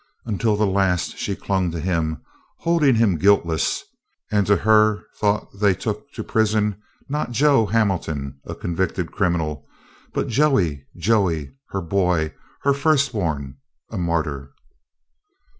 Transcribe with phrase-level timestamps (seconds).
[0.25, 2.23] Until the last she clung to him,
[2.57, 3.83] holding him guiltless,
[4.31, 9.67] and to her thought they took to prison, not Joe Hamilton, a convicted criminal,
[10.11, 12.33] but Joey, Joey, her boy,
[12.63, 13.57] her firstborn,
[13.91, 14.53] a martyr.